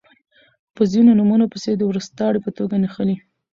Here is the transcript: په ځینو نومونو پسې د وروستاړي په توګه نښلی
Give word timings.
په 0.75 0.81
ځینو 0.91 1.11
نومونو 1.19 1.45
پسې 1.53 1.71
د 1.75 1.81
وروستاړي 1.89 2.39
په 2.45 2.51
توګه 2.57 2.75
نښلی 2.83 3.15